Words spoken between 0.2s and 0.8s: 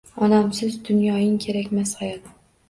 Onamsiz